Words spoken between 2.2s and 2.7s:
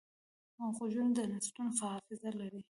لري